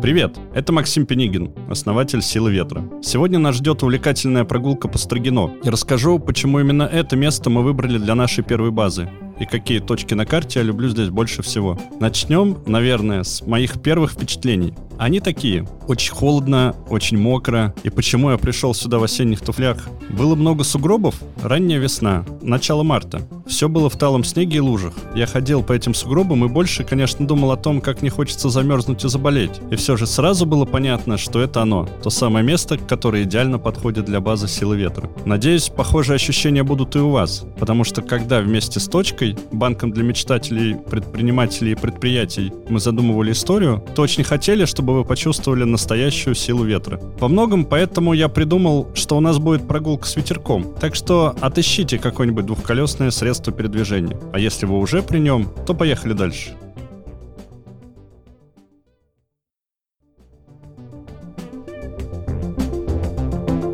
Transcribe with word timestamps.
Привет, 0.00 0.38
это 0.54 0.72
Максим 0.72 1.04
Пенигин, 1.04 1.52
основатель 1.68 2.22
«Силы 2.22 2.50
ветра». 2.50 2.82
Сегодня 3.02 3.38
нас 3.38 3.56
ждет 3.56 3.82
увлекательная 3.82 4.44
прогулка 4.44 4.88
по 4.88 4.96
Строгино. 4.96 5.50
И 5.62 5.68
расскажу, 5.68 6.18
почему 6.18 6.58
именно 6.58 6.84
это 6.84 7.16
место 7.16 7.50
мы 7.50 7.62
выбрали 7.62 7.98
для 7.98 8.14
нашей 8.14 8.42
первой 8.42 8.70
базы 8.70 9.10
и 9.40 9.46
какие 9.46 9.80
точки 9.80 10.14
на 10.14 10.26
карте 10.26 10.60
я 10.60 10.64
люблю 10.64 10.88
здесь 10.88 11.08
больше 11.08 11.42
всего. 11.42 11.76
Начнем, 11.98 12.58
наверное, 12.66 13.24
с 13.24 13.44
моих 13.44 13.80
первых 13.80 14.12
впечатлений. 14.12 14.74
Они 14.98 15.18
такие. 15.18 15.66
Очень 15.88 16.12
холодно, 16.12 16.76
очень 16.90 17.16
мокро. 17.16 17.74
И 17.82 17.88
почему 17.88 18.30
я 18.30 18.36
пришел 18.36 18.74
сюда 18.74 18.98
в 18.98 19.02
осенних 19.02 19.40
туфлях? 19.40 19.88
Было 20.10 20.34
много 20.34 20.62
сугробов, 20.62 21.14
ранняя 21.42 21.78
весна, 21.78 22.26
начало 22.42 22.82
марта. 22.82 23.22
Все 23.46 23.68
было 23.68 23.88
в 23.88 23.96
талом 23.96 24.24
снеге 24.24 24.58
и 24.58 24.60
лужах. 24.60 24.92
Я 25.14 25.26
ходил 25.26 25.62
по 25.62 25.72
этим 25.72 25.94
сугробам 25.94 26.44
и 26.44 26.48
больше, 26.48 26.84
конечно, 26.84 27.26
думал 27.26 27.50
о 27.50 27.56
том, 27.56 27.80
как 27.80 28.02
не 28.02 28.10
хочется 28.10 28.50
замерзнуть 28.50 29.02
и 29.04 29.08
заболеть. 29.08 29.60
И 29.70 29.76
все 29.76 29.96
же 29.96 30.06
сразу 30.06 30.44
было 30.44 30.66
понятно, 30.66 31.16
что 31.16 31.40
это 31.40 31.62
оно. 31.62 31.88
То 32.02 32.10
самое 32.10 32.44
место, 32.44 32.76
которое 32.76 33.22
идеально 33.22 33.58
подходит 33.58 34.04
для 34.04 34.20
базы 34.20 34.48
силы 34.48 34.76
ветра. 34.76 35.10
Надеюсь, 35.24 35.70
похожие 35.70 36.16
ощущения 36.16 36.62
будут 36.62 36.94
и 36.94 36.98
у 36.98 37.08
вас. 37.08 37.44
Потому 37.58 37.84
что 37.84 38.02
когда 38.02 38.40
вместе 38.40 38.78
с 38.78 38.86
точкой, 38.86 39.29
банком 39.52 39.92
для 39.92 40.02
мечтателей, 40.02 40.76
предпринимателей 40.76 41.72
и 41.72 41.74
предприятий, 41.74 42.52
мы 42.68 42.80
задумывали 42.80 43.32
историю, 43.32 43.84
то 43.94 44.02
очень 44.02 44.24
хотели, 44.24 44.64
чтобы 44.64 44.94
вы 44.94 45.04
почувствовали 45.04 45.64
настоящую 45.64 46.34
силу 46.34 46.64
ветра. 46.64 47.00
Во 47.18 47.28
многом 47.28 47.64
поэтому 47.64 48.12
я 48.12 48.28
придумал, 48.28 48.88
что 48.94 49.16
у 49.16 49.20
нас 49.20 49.38
будет 49.38 49.66
прогулка 49.66 50.06
с 50.06 50.16
ветерком. 50.16 50.74
Так 50.80 50.94
что 50.94 51.34
отыщите 51.40 51.98
какое-нибудь 51.98 52.46
двухколесное 52.46 53.10
средство 53.10 53.52
передвижения. 53.52 54.18
А 54.32 54.38
если 54.38 54.66
вы 54.66 54.78
уже 54.78 55.02
при 55.02 55.18
нем, 55.18 55.48
то 55.66 55.74
поехали 55.74 56.12
дальше. 56.12 56.56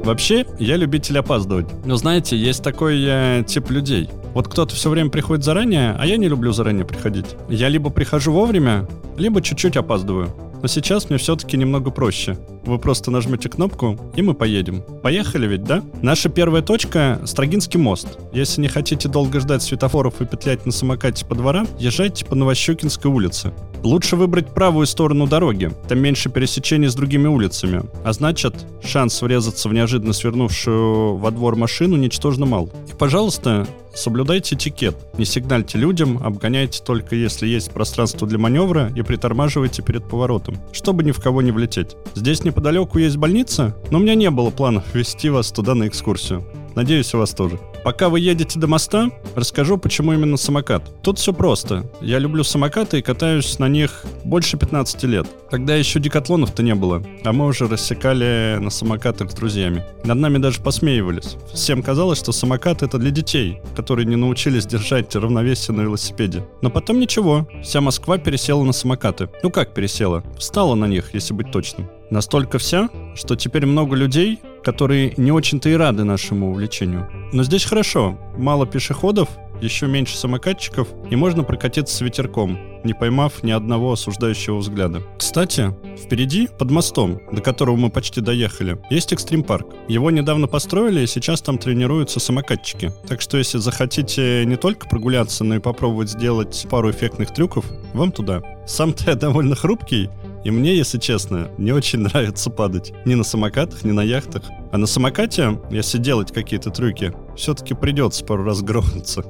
Вообще, 0.06 0.46
я 0.60 0.76
любитель 0.76 1.18
опаздывать. 1.18 1.66
Но 1.84 1.96
знаете, 1.96 2.36
есть 2.36 2.62
такой 2.62 3.02
э, 3.04 3.42
тип 3.44 3.70
людей. 3.70 4.08
Вот 4.36 4.48
кто-то 4.48 4.74
все 4.74 4.90
время 4.90 5.08
приходит 5.08 5.46
заранее, 5.46 5.96
а 5.98 6.04
я 6.04 6.18
не 6.18 6.28
люблю 6.28 6.52
заранее 6.52 6.84
приходить. 6.84 7.24
Я 7.48 7.70
либо 7.70 7.88
прихожу 7.88 8.32
вовремя, 8.32 8.86
либо 9.16 9.40
чуть-чуть 9.40 9.78
опаздываю. 9.78 10.30
Но 10.60 10.68
сейчас 10.68 11.08
мне 11.08 11.16
все-таки 11.16 11.56
немного 11.56 11.90
проще. 11.90 12.36
Вы 12.66 12.78
просто 12.78 13.10
нажмете 13.10 13.48
кнопку, 13.48 13.98
и 14.14 14.20
мы 14.20 14.34
поедем. 14.34 14.82
Поехали 15.02 15.46
ведь, 15.46 15.64
да? 15.64 15.82
Наша 16.02 16.28
первая 16.28 16.60
точка— 16.60 17.18
Строгинский 17.24 17.78
мост. 17.78 18.18
Если 18.34 18.60
не 18.60 18.68
хотите 18.68 19.08
долго 19.08 19.40
ждать 19.40 19.62
светофоров 19.62 20.20
и 20.20 20.26
петлять 20.26 20.66
на 20.66 20.72
самокате 20.72 21.24
по 21.24 21.34
дворам, 21.34 21.66
езжайте 21.78 22.26
по 22.26 22.34
Новощекинской 22.34 23.10
улице. 23.10 23.54
Лучше 23.86 24.16
выбрать 24.16 24.48
правую 24.48 24.84
сторону 24.84 25.28
дороги, 25.28 25.70
там 25.88 26.00
меньше 26.00 26.28
пересечений 26.28 26.88
с 26.88 26.96
другими 26.96 27.28
улицами, 27.28 27.84
а 28.04 28.12
значит, 28.12 28.66
шанс 28.82 29.22
врезаться 29.22 29.68
в 29.68 29.72
неожиданно 29.72 30.12
свернувшую 30.12 31.18
во 31.18 31.30
двор 31.30 31.54
машину 31.54 31.94
ничтожно 31.94 32.46
мал. 32.46 32.68
И, 32.90 32.94
пожалуйста, 32.98 33.68
Соблюдайте 33.94 34.56
этикет. 34.56 34.94
Не 35.16 35.24
сигнальте 35.24 35.78
людям, 35.78 36.20
обгоняйте 36.22 36.82
только 36.84 37.16
если 37.16 37.46
есть 37.46 37.70
пространство 37.70 38.28
для 38.28 38.36
маневра 38.36 38.92
и 38.94 39.00
притормаживайте 39.00 39.80
перед 39.80 40.06
поворотом, 40.06 40.58
чтобы 40.72 41.02
ни 41.02 41.12
в 41.12 41.20
кого 41.20 41.40
не 41.40 41.50
влететь. 41.50 41.96
Здесь 42.14 42.44
неподалеку 42.44 42.98
есть 42.98 43.16
больница, 43.16 43.74
но 43.90 43.96
у 43.96 44.02
меня 44.02 44.14
не 44.14 44.30
было 44.30 44.50
планов 44.50 44.94
вести 44.94 45.30
вас 45.30 45.50
туда 45.50 45.74
на 45.74 45.88
экскурсию. 45.88 46.44
Надеюсь, 46.74 47.14
у 47.14 47.18
вас 47.18 47.30
тоже. 47.30 47.58
Пока 47.86 48.08
вы 48.08 48.18
едете 48.18 48.58
до 48.58 48.66
моста, 48.66 49.10
расскажу, 49.36 49.78
почему 49.78 50.12
именно 50.12 50.36
самокат. 50.36 50.82
Тут 51.04 51.20
все 51.20 51.32
просто. 51.32 51.88
Я 52.00 52.18
люблю 52.18 52.42
самокаты 52.42 52.98
и 52.98 53.00
катаюсь 53.00 53.60
на 53.60 53.68
них 53.68 54.04
больше 54.24 54.58
15 54.58 55.04
лет. 55.04 55.28
Тогда 55.52 55.76
еще 55.76 56.00
декатлонов-то 56.00 56.64
не 56.64 56.74
было, 56.74 57.00
а 57.22 57.32
мы 57.32 57.46
уже 57.46 57.68
рассекали 57.68 58.58
на 58.60 58.70
самокатах 58.70 59.30
с 59.30 59.34
друзьями. 59.34 59.84
Над 60.02 60.18
нами 60.18 60.38
даже 60.38 60.60
посмеивались. 60.62 61.36
Всем 61.54 61.80
казалось, 61.80 62.18
что 62.18 62.32
самокат 62.32 62.82
это 62.82 62.98
для 62.98 63.12
детей, 63.12 63.60
которые 63.76 64.04
не 64.04 64.16
научились 64.16 64.66
держать 64.66 65.14
равновесие 65.14 65.76
на 65.76 65.82
велосипеде. 65.82 66.44
Но 66.62 66.70
потом 66.70 66.98
ничего, 66.98 67.46
вся 67.62 67.80
Москва 67.80 68.18
пересела 68.18 68.64
на 68.64 68.72
самокаты. 68.72 69.28
Ну 69.44 69.50
как 69.50 69.74
пересела? 69.74 70.24
Встала 70.36 70.74
на 70.74 70.86
них, 70.86 71.14
если 71.14 71.34
быть 71.34 71.52
точным. 71.52 71.88
Настолько 72.10 72.58
вся, 72.58 72.88
что 73.14 73.34
теперь 73.34 73.66
много 73.66 73.96
людей, 73.96 74.38
которые 74.62 75.14
не 75.16 75.32
очень-то 75.32 75.68
и 75.68 75.74
рады 75.74 76.04
нашему 76.04 76.50
увлечению. 76.50 77.08
Но 77.32 77.42
здесь 77.42 77.64
хорошо. 77.64 78.18
Мало 78.36 78.66
пешеходов, 78.66 79.28
еще 79.60 79.86
меньше 79.86 80.16
самокатчиков, 80.16 80.88
и 81.10 81.16
можно 81.16 81.42
прокатиться 81.42 81.96
с 81.96 82.00
ветерком, 82.00 82.58
не 82.84 82.92
поймав 82.92 83.42
ни 83.42 83.50
одного 83.50 83.92
осуждающего 83.92 84.58
взгляда. 84.58 85.02
Кстати, 85.18 85.74
впереди, 85.96 86.48
под 86.58 86.70
мостом, 86.70 87.20
до 87.32 87.40
которого 87.40 87.76
мы 87.76 87.90
почти 87.90 88.20
доехали, 88.20 88.78
есть 88.90 89.12
экстрим-парк. 89.12 89.66
Его 89.88 90.10
недавно 90.10 90.46
построили, 90.46 91.00
и 91.00 91.06
сейчас 91.06 91.40
там 91.40 91.58
тренируются 91.58 92.20
самокатчики. 92.20 92.92
Так 93.08 93.20
что 93.20 93.38
если 93.38 93.58
захотите 93.58 94.44
не 94.44 94.56
только 94.56 94.88
прогуляться, 94.88 95.42
но 95.42 95.56
и 95.56 95.60
попробовать 95.60 96.10
сделать 96.10 96.66
пару 96.70 96.90
эффектных 96.90 97.32
трюков, 97.32 97.64
вам 97.94 98.12
туда. 98.12 98.42
Сам-то 98.66 99.10
я 99.10 99.14
довольно 99.16 99.56
хрупкий, 99.56 100.10
и 100.46 100.50
мне, 100.52 100.76
если 100.76 100.98
честно, 100.98 101.50
не 101.58 101.72
очень 101.72 101.98
нравится 102.02 102.50
падать. 102.50 102.92
Ни 103.04 103.14
на 103.14 103.24
самокатах, 103.24 103.82
ни 103.82 103.90
на 103.90 104.02
яхтах. 104.02 104.44
А 104.70 104.78
на 104.78 104.86
самокате, 104.86 105.60
если 105.72 105.98
делать 105.98 106.32
какие-то 106.32 106.70
трюки, 106.70 107.12
все-таки 107.36 107.74
придется 107.74 108.24
пару 108.24 108.44
раз 108.44 108.62
грохнуться. 108.62 109.22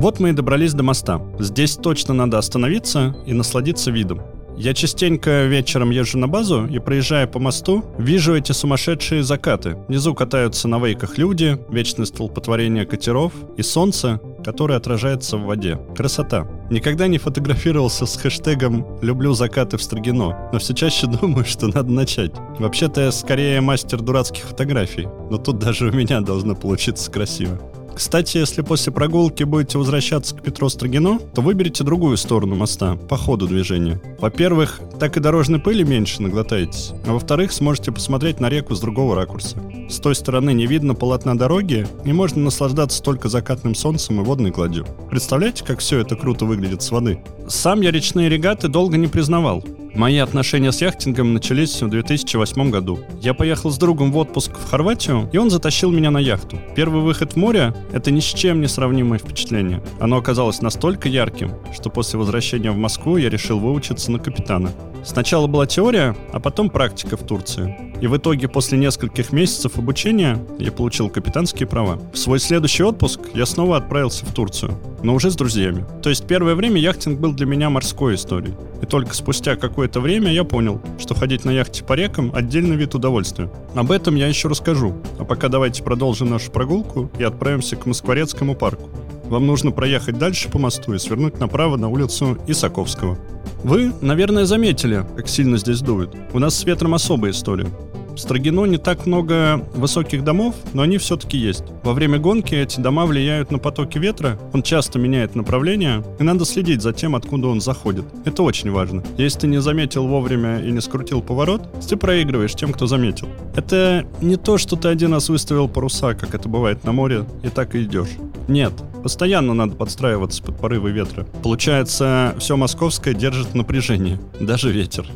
Вот 0.00 0.18
мы 0.18 0.30
и 0.30 0.32
добрались 0.32 0.74
до 0.74 0.82
моста. 0.82 1.22
Здесь 1.38 1.76
точно 1.76 2.14
надо 2.14 2.38
остановиться 2.38 3.14
и 3.26 3.32
насладиться 3.32 3.92
видом. 3.92 4.33
Я 4.56 4.72
частенько 4.72 5.44
вечером 5.44 5.90
езжу 5.90 6.18
на 6.18 6.28
базу 6.28 6.66
и, 6.66 6.78
проезжая 6.78 7.26
по 7.26 7.40
мосту, 7.40 7.84
вижу 7.98 8.36
эти 8.36 8.52
сумасшедшие 8.52 9.22
закаты. 9.22 9.76
Внизу 9.88 10.14
катаются 10.14 10.68
на 10.68 10.78
вейках 10.78 11.18
люди, 11.18 11.58
вечное 11.68 12.06
столпотворение 12.06 12.86
катеров 12.86 13.32
и 13.56 13.62
солнце, 13.62 14.20
которое 14.44 14.76
отражается 14.76 15.36
в 15.36 15.44
воде. 15.44 15.80
Красота. 15.96 16.46
Никогда 16.70 17.08
не 17.08 17.18
фотографировался 17.18 18.06
с 18.06 18.16
хэштегом 18.16 18.86
«люблю 19.02 19.32
закаты 19.32 19.76
в 19.76 19.82
Строгино», 19.82 20.48
но 20.52 20.58
все 20.58 20.72
чаще 20.72 21.06
думаю, 21.20 21.44
что 21.44 21.66
надо 21.66 21.90
начать. 21.90 22.32
Вообще-то 22.58 23.00
я 23.00 23.12
скорее 23.12 23.60
мастер 23.60 24.00
дурацких 24.00 24.44
фотографий, 24.44 25.08
но 25.30 25.38
тут 25.38 25.58
даже 25.58 25.88
у 25.88 25.92
меня 25.92 26.20
должно 26.20 26.54
получиться 26.54 27.10
красиво. 27.10 27.58
Кстати, 27.94 28.38
если 28.38 28.62
после 28.62 28.92
прогулки 28.92 29.44
будете 29.44 29.78
возвращаться 29.78 30.34
к 30.34 30.42
Петру 30.42 30.68
Строгино, 30.68 31.18
то 31.34 31.42
выберите 31.42 31.84
другую 31.84 32.16
сторону 32.16 32.56
моста, 32.56 32.96
по 32.96 33.16
ходу 33.16 33.46
движения. 33.46 34.00
Во-первых, 34.18 34.80
так 34.98 35.16
и 35.16 35.20
дорожной 35.20 35.60
пыли 35.60 35.84
меньше 35.84 36.20
наглотаетесь, 36.22 36.92
а 37.06 37.12
во-вторых, 37.12 37.52
сможете 37.52 37.92
посмотреть 37.92 38.40
на 38.40 38.48
реку 38.48 38.74
с 38.74 38.80
другого 38.80 39.14
ракурса. 39.14 39.58
С 39.88 40.00
той 40.00 40.14
стороны 40.14 40.52
не 40.52 40.66
видно 40.66 40.94
полотна 40.94 41.36
дороги, 41.38 41.86
и 42.04 42.12
можно 42.12 42.42
наслаждаться 42.42 43.02
только 43.02 43.28
закатным 43.28 43.74
солнцем 43.74 44.20
и 44.20 44.24
водной 44.24 44.50
гладью. 44.50 44.86
Представляете, 45.10 45.64
как 45.64 45.78
все 45.78 46.00
это 46.00 46.16
круто 46.16 46.44
выглядит 46.44 46.82
с 46.82 46.90
воды? 46.90 47.22
Сам 47.48 47.80
я 47.80 47.90
речные 47.90 48.28
регаты 48.28 48.68
долго 48.68 48.96
не 48.96 49.06
признавал, 49.06 49.62
Мои 49.94 50.18
отношения 50.18 50.72
с 50.72 50.80
яхтингом 50.80 51.34
начались 51.34 51.80
в 51.80 51.88
2008 51.88 52.70
году. 52.70 52.98
Я 53.20 53.32
поехал 53.32 53.70
с 53.70 53.78
другом 53.78 54.10
в 54.10 54.16
отпуск 54.16 54.58
в 54.58 54.68
Хорватию, 54.68 55.30
и 55.32 55.38
он 55.38 55.50
затащил 55.50 55.92
меня 55.92 56.10
на 56.10 56.18
яхту. 56.18 56.58
Первый 56.74 57.00
выход 57.00 57.34
в 57.34 57.36
море— 57.36 57.72
это 57.92 58.10
ни 58.10 58.18
с 58.18 58.24
чем 58.24 58.60
не 58.60 58.66
сравнимое 58.66 59.20
впечатление. 59.20 59.84
Оно 60.00 60.16
оказалось 60.16 60.60
настолько 60.60 61.08
ярким, 61.08 61.52
что 61.72 61.90
после 61.90 62.18
возвращения 62.18 62.72
в 62.72 62.76
Москву 62.76 63.18
я 63.18 63.30
решил 63.30 63.60
выучиться 63.60 64.10
на 64.10 64.18
капитана. 64.18 64.72
Сначала 65.04 65.46
была 65.46 65.66
теория, 65.66 66.16
а 66.32 66.40
потом 66.40 66.70
практика 66.70 67.16
в 67.16 67.24
Турции. 67.24 67.93
И 68.04 68.06
в 68.06 68.18
итоге 68.18 68.48
после 68.48 68.76
нескольких 68.76 69.32
месяцев 69.32 69.78
обучения 69.78 70.38
я 70.58 70.70
получил 70.70 71.08
капитанские 71.08 71.66
права. 71.66 71.98
В 72.12 72.18
свой 72.18 72.38
следующий 72.38 72.82
отпуск 72.82 73.18
я 73.32 73.46
снова 73.46 73.78
отправился 73.78 74.26
в 74.26 74.34
Турцию, 74.34 74.74
но 75.02 75.14
уже 75.14 75.30
с 75.30 75.36
друзьями. 75.36 75.86
То 76.02 76.10
есть 76.10 76.26
первое 76.26 76.54
время 76.54 76.78
яхтинг 76.78 77.18
был 77.18 77.32
для 77.32 77.46
меня 77.46 77.70
морской 77.70 78.16
историей. 78.16 78.52
И 78.82 78.84
только 78.84 79.14
спустя 79.14 79.56
какое-то 79.56 80.00
время 80.00 80.30
я 80.30 80.44
понял, 80.44 80.82
что 80.98 81.14
ходить 81.14 81.46
на 81.46 81.50
яхте 81.50 81.82
по 81.82 81.94
рекам– 81.94 82.30
отдельный 82.34 82.76
вид 82.76 82.94
удовольствия. 82.94 83.50
Об 83.74 83.90
этом 83.90 84.16
я 84.16 84.26
еще 84.26 84.48
расскажу. 84.48 84.94
А 85.18 85.24
пока 85.24 85.48
давайте 85.48 85.82
продолжим 85.82 86.28
нашу 86.28 86.50
прогулку 86.50 87.10
и 87.18 87.24
отправимся 87.24 87.76
к 87.76 87.86
Москворецкому 87.86 88.54
парку. 88.54 88.90
Вам 89.24 89.46
нужно 89.46 89.70
проехать 89.70 90.18
дальше 90.18 90.50
по 90.50 90.58
мосту 90.58 90.92
и 90.92 90.98
свернуть 90.98 91.40
направо 91.40 91.78
на 91.78 91.88
улицу 91.88 92.36
Исаковского. 92.46 93.16
Вы, 93.62 93.94
наверное, 94.02 94.44
заметили, 94.44 95.06
как 95.16 95.26
сильно 95.26 95.56
здесь 95.56 95.80
дует. 95.80 96.10
У 96.34 96.38
нас 96.38 96.54
с 96.54 96.64
ветром 96.64 96.92
особая 96.92 97.30
история. 97.30 97.66
В 98.14 98.18
Строгино 98.18 98.64
не 98.64 98.78
так 98.78 99.06
много 99.06 99.66
высоких 99.74 100.22
домов, 100.22 100.54
но 100.72 100.82
они 100.82 100.98
все-таки 100.98 101.36
есть. 101.36 101.64
Во 101.82 101.92
время 101.92 102.18
гонки 102.18 102.54
эти 102.54 102.80
дома 102.80 103.06
влияют 103.06 103.50
на 103.50 103.58
потоки 103.58 103.98
ветра, 103.98 104.38
он 104.52 104.62
часто 104.62 104.98
меняет 104.98 105.34
направление, 105.34 106.04
и 106.20 106.22
надо 106.22 106.44
следить 106.44 106.80
за 106.80 106.92
тем, 106.92 107.16
откуда 107.16 107.48
он 107.48 107.60
заходит. 107.60 108.04
Это 108.24 108.44
очень 108.44 108.70
важно. 108.70 109.02
Если 109.18 109.40
ты 109.40 109.46
не 109.48 109.60
заметил 109.60 110.06
вовремя 110.06 110.60
и 110.60 110.70
не 110.70 110.80
скрутил 110.80 111.22
поворот, 111.22 111.62
ты 111.88 111.96
проигрываешь 111.96 112.54
тем, 112.54 112.72
кто 112.72 112.86
заметил. 112.86 113.28
Это 113.56 114.06
не 114.20 114.36
то, 114.36 114.58
что 114.58 114.76
ты 114.76 114.88
один 114.88 115.12
раз 115.12 115.28
выставил 115.28 115.68
паруса, 115.68 116.14
как 116.14 116.34
это 116.34 116.48
бывает 116.48 116.84
на 116.84 116.92
море, 116.92 117.24
и 117.42 117.48
так 117.48 117.74
и 117.74 117.82
идешь. 117.82 118.10
Нет, 118.46 118.72
постоянно 119.02 119.54
надо 119.54 119.74
подстраиваться 119.74 120.42
под 120.42 120.56
порывы 120.56 120.92
ветра. 120.92 121.26
Получается, 121.42 122.34
все 122.38 122.56
московское 122.56 123.12
держит 123.12 123.54
напряжение, 123.54 124.20
даже 124.38 124.70
ветер. 124.70 125.06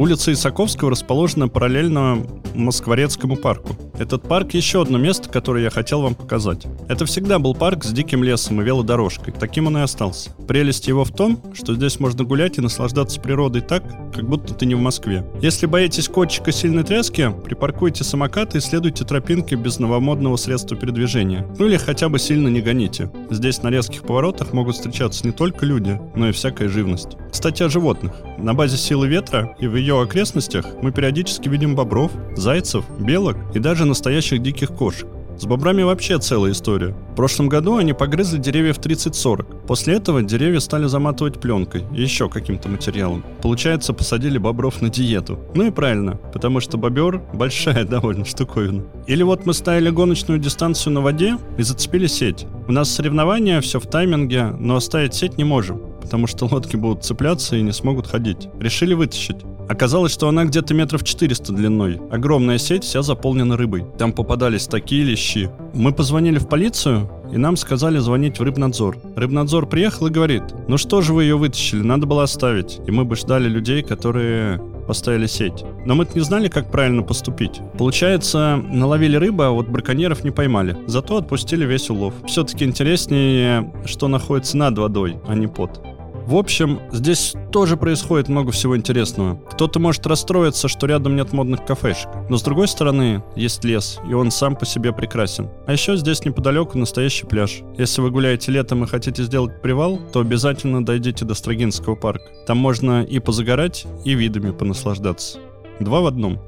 Улица 0.00 0.32
Исаковского 0.32 0.92
расположена 0.92 1.46
параллельно 1.48 2.24
Москворецкому 2.54 3.36
парку. 3.36 3.89
Этот 4.00 4.22
парк 4.22 4.54
еще 4.54 4.80
одно 4.80 4.96
место, 4.96 5.28
которое 5.28 5.62
я 5.64 5.68
хотел 5.68 6.00
вам 6.00 6.14
показать. 6.14 6.66
Это 6.88 7.04
всегда 7.04 7.38
был 7.38 7.54
парк 7.54 7.84
с 7.84 7.92
диким 7.92 8.24
лесом 8.24 8.62
и 8.62 8.64
велодорожкой. 8.64 9.34
Таким 9.38 9.66
он 9.66 9.76
и 9.76 9.82
остался. 9.82 10.30
Прелесть 10.48 10.88
его 10.88 11.04
в 11.04 11.10
том, 11.10 11.42
что 11.52 11.74
здесь 11.74 12.00
можно 12.00 12.24
гулять 12.24 12.56
и 12.56 12.62
наслаждаться 12.62 13.20
природой 13.20 13.60
так, 13.60 13.84
как 14.14 14.26
будто 14.26 14.54
ты 14.54 14.64
не 14.64 14.74
в 14.74 14.80
Москве. 14.80 15.26
Если 15.42 15.66
боитесь 15.66 16.08
котчика 16.08 16.50
сильной 16.50 16.82
тряски, 16.82 17.30
припаркуйте 17.44 18.02
самокат 18.02 18.54
и 18.56 18.60
следуйте 18.60 19.04
тропинке 19.04 19.54
без 19.56 19.78
новомодного 19.78 20.36
средства 20.36 20.78
передвижения. 20.78 21.46
Ну 21.58 21.66
или 21.66 21.76
хотя 21.76 22.08
бы 22.08 22.18
сильно 22.18 22.48
не 22.48 22.62
гоните. 22.62 23.10
Здесь 23.28 23.62
на 23.62 23.68
резких 23.68 24.04
поворотах 24.04 24.54
могут 24.54 24.76
встречаться 24.76 25.26
не 25.26 25.32
только 25.32 25.66
люди, 25.66 26.00
но 26.16 26.30
и 26.30 26.32
всякая 26.32 26.70
живность. 26.70 27.18
Кстати, 27.30 27.62
о 27.62 27.68
животных. 27.68 28.12
На 28.38 28.54
базе 28.54 28.78
силы 28.78 29.08
ветра 29.08 29.54
и 29.60 29.66
в 29.66 29.76
ее 29.76 30.00
окрестностях 30.00 30.64
мы 30.80 30.90
периодически 30.90 31.50
видим 31.50 31.74
бобров, 31.74 32.10
зайцев, 32.34 32.86
белок 32.98 33.36
и 33.54 33.58
даже 33.58 33.89
настоящих 33.90 34.42
диких 34.42 34.70
кошек. 34.70 35.06
С 35.40 35.46
бобрами 35.46 35.82
вообще 35.82 36.18
целая 36.18 36.52
история. 36.52 36.94
В 37.12 37.16
прошлом 37.16 37.48
году 37.48 37.76
они 37.76 37.94
погрызли 37.94 38.36
деревьев 38.36 38.78
30-40. 38.78 39.66
После 39.66 39.94
этого 39.94 40.22
деревья 40.22 40.60
стали 40.60 40.86
заматывать 40.86 41.40
пленкой 41.40 41.84
и 41.94 42.02
еще 42.02 42.28
каким-то 42.28 42.68
материалом. 42.68 43.24
Получается, 43.40 43.94
посадили 43.94 44.36
бобров 44.36 44.82
на 44.82 44.90
диету. 44.90 45.38
Ну 45.54 45.66
и 45.66 45.70
правильно, 45.70 46.18
потому 46.34 46.60
что 46.60 46.76
бобер– 46.76 47.22
большая 47.32 47.84
довольно 47.84 48.26
штуковина. 48.26 48.84
Или 49.06 49.22
вот 49.22 49.46
мы 49.46 49.54
ставили 49.54 49.88
гоночную 49.88 50.38
дистанцию 50.38 50.92
на 50.92 51.00
воде 51.00 51.38
и 51.56 51.62
зацепили 51.62 52.06
сеть. 52.06 52.46
У 52.68 52.72
нас 52.72 52.90
соревнования, 52.90 53.62
все 53.62 53.80
в 53.80 53.86
тайминге, 53.86 54.54
но 54.58 54.76
оставить 54.76 55.14
сеть 55.14 55.38
не 55.38 55.44
можем 55.44 55.90
потому 56.10 56.26
что 56.26 56.46
лодки 56.46 56.74
будут 56.74 57.04
цепляться 57.04 57.54
и 57.54 57.62
не 57.62 57.70
смогут 57.70 58.08
ходить. 58.08 58.48
Решили 58.58 58.94
вытащить. 58.94 59.36
Оказалось, 59.70 60.10
что 60.10 60.28
она 60.28 60.46
где-то 60.46 60.74
метров 60.74 61.04
400 61.04 61.52
длиной. 61.52 62.00
Огромная 62.10 62.58
сеть, 62.58 62.82
вся 62.82 63.02
заполнена 63.02 63.56
рыбой. 63.56 63.84
Там 63.98 64.12
попадались 64.12 64.66
такие 64.66 65.04
лещи. 65.04 65.48
Мы 65.74 65.92
позвонили 65.92 66.38
в 66.38 66.48
полицию, 66.48 67.08
и 67.32 67.36
нам 67.36 67.56
сказали 67.56 67.98
звонить 67.98 68.40
в 68.40 68.42
рыбнадзор. 68.42 68.98
Рыбнадзор 69.14 69.66
приехал 69.66 70.08
и 70.08 70.10
говорит, 70.10 70.42
ну 70.66 70.76
что 70.76 71.02
же 71.02 71.14
вы 71.14 71.22
ее 71.22 71.36
вытащили, 71.36 71.82
надо 71.82 72.06
было 72.06 72.24
оставить. 72.24 72.80
И 72.88 72.90
мы 72.90 73.04
бы 73.04 73.14
ждали 73.14 73.48
людей, 73.48 73.84
которые 73.84 74.60
поставили 74.88 75.26
сеть. 75.26 75.62
Но 75.86 75.94
мы 75.94 76.04
не 76.16 76.20
знали, 76.20 76.48
как 76.48 76.72
правильно 76.72 77.02
поступить. 77.02 77.60
Получается, 77.78 78.56
наловили 78.56 79.14
рыбу, 79.14 79.44
а 79.44 79.50
вот 79.50 79.68
браконьеров 79.68 80.24
не 80.24 80.32
поймали. 80.32 80.76
Зато 80.88 81.16
отпустили 81.16 81.64
весь 81.64 81.88
улов. 81.90 82.12
Все-таки 82.26 82.64
интереснее, 82.64 83.72
что 83.84 84.08
находится 84.08 84.56
над 84.56 84.76
водой, 84.76 85.18
а 85.28 85.36
не 85.36 85.46
под. 85.46 85.80
В 86.26 86.36
общем, 86.36 86.80
здесь 86.92 87.34
тоже 87.50 87.76
происходит 87.76 88.28
много 88.28 88.52
всего 88.52 88.76
интересного. 88.76 89.36
Кто-то 89.50 89.80
может 89.80 90.06
расстроиться, 90.06 90.68
что 90.68 90.86
рядом 90.86 91.16
нет 91.16 91.32
модных 91.32 91.64
кафешек. 91.64 92.08
Но 92.28 92.36
с 92.36 92.42
другой 92.42 92.68
стороны, 92.68 93.22
есть 93.34 93.64
лес, 93.64 93.98
и 94.08 94.14
он 94.14 94.30
сам 94.30 94.54
по 94.54 94.64
себе 94.66 94.92
прекрасен. 94.92 95.48
А 95.66 95.72
еще 95.72 95.96
здесь 95.96 96.24
неподалеку 96.24 96.78
настоящий 96.78 97.26
пляж. 97.26 97.62
Если 97.76 98.00
вы 98.00 98.10
гуляете 98.10 98.52
летом 98.52 98.84
и 98.84 98.86
хотите 98.86 99.22
сделать 99.24 99.60
привал, 99.60 99.98
то 100.12 100.20
обязательно 100.20 100.84
дойдите 100.84 101.24
до 101.24 101.34
Строгинского 101.34 101.96
парка. 101.96 102.30
Там 102.46 102.58
можно 102.58 103.02
и 103.02 103.18
позагорать, 103.18 103.86
и 104.04 104.14
видами 104.14 104.50
понаслаждаться. 104.50 105.38
Два 105.80 106.00
в 106.00 106.06
одном. 106.06 106.38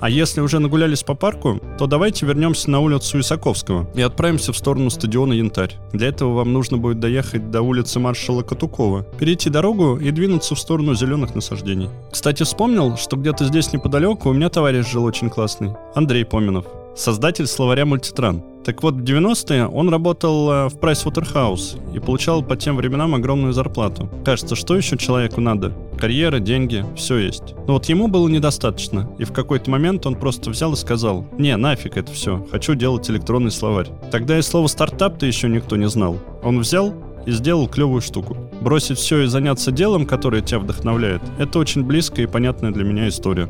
А 0.00 0.08
если 0.10 0.40
уже 0.40 0.58
нагулялись 0.58 1.02
по 1.02 1.14
парку, 1.14 1.60
то 1.78 1.86
давайте 1.86 2.26
вернемся 2.26 2.70
на 2.70 2.80
улицу 2.80 3.20
Исаковского 3.20 3.88
и 3.94 4.00
отправимся 4.00 4.52
в 4.52 4.56
сторону 4.56 4.90
стадиона 4.90 5.32
Янтарь. 5.32 5.76
Для 5.92 6.08
этого 6.08 6.34
вам 6.34 6.52
нужно 6.52 6.78
будет 6.78 7.00
доехать 7.00 7.50
до 7.50 7.62
улицы 7.62 7.98
маршала 7.98 8.42
Катукова, 8.42 9.02
перейти 9.18 9.50
дорогу 9.50 9.96
и 9.96 10.10
двинуться 10.10 10.54
в 10.54 10.58
сторону 10.58 10.94
зеленых 10.94 11.34
насаждений. 11.34 11.88
Кстати, 12.10 12.42
вспомнил, 12.42 12.96
что 12.96 13.16
где-то 13.16 13.44
здесь 13.44 13.72
неподалеку 13.72 14.30
у 14.30 14.32
меня 14.32 14.48
товарищ 14.48 14.86
жил 14.86 15.04
очень 15.04 15.30
классный. 15.30 15.72
Андрей 15.94 16.24
Поминов 16.24 16.66
создатель 16.98 17.46
словаря 17.46 17.86
«Мультитран». 17.86 18.42
Так 18.64 18.82
вот, 18.82 18.94
в 18.94 19.02
90-е 19.02 19.66
он 19.66 19.88
работал 19.88 20.50
э, 20.50 20.68
в 20.68 20.74
Pricewaterhouse 20.76 21.78
и 21.94 22.00
получал 22.00 22.42
по 22.42 22.56
тем 22.56 22.76
временам 22.76 23.14
огромную 23.14 23.52
зарплату. 23.52 24.10
Кажется, 24.24 24.56
что 24.56 24.76
еще 24.76 24.98
человеку 24.98 25.40
надо? 25.40 25.72
Карьера, 25.98 26.38
деньги, 26.38 26.84
все 26.96 27.18
есть. 27.18 27.54
Но 27.66 27.74
вот 27.74 27.86
ему 27.86 28.08
было 28.08 28.28
недостаточно, 28.28 29.10
и 29.18 29.24
в 29.24 29.32
какой-то 29.32 29.70
момент 29.70 30.06
он 30.06 30.14
просто 30.14 30.50
взял 30.50 30.72
и 30.72 30.76
сказал, 30.76 31.26
«Не, 31.38 31.56
нафиг 31.56 31.96
это 31.96 32.12
все, 32.12 32.46
хочу 32.50 32.74
делать 32.74 33.10
электронный 33.10 33.50
словарь». 33.50 33.88
Тогда 34.10 34.38
и 34.38 34.42
слово 34.42 34.68
«стартап»-то 34.68 35.26
еще 35.26 35.48
никто 35.48 35.76
не 35.76 35.88
знал. 35.88 36.18
Он 36.42 36.60
взял 36.60 36.94
и 37.26 37.32
сделал 37.32 37.68
клевую 37.68 38.00
штуку. 38.00 38.36
Бросить 38.60 38.98
все 38.98 39.22
и 39.22 39.26
заняться 39.26 39.72
делом, 39.72 40.06
которое 40.06 40.40
тебя 40.40 40.60
вдохновляет, 40.60 41.22
это 41.38 41.58
очень 41.58 41.84
близкая 41.84 42.26
и 42.26 42.30
понятная 42.30 42.70
для 42.70 42.84
меня 42.84 43.08
история. 43.08 43.48